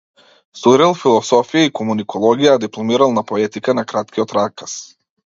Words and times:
Студирал 0.59 0.93
философија 1.01 1.65
и 1.67 1.73
комуникологија, 1.79 2.49
а 2.57 2.61
дипломирал 2.63 3.13
на 3.17 3.23
поетика 3.33 3.75
на 3.81 3.83
краткиот 3.93 4.33
раказ. 4.39 4.75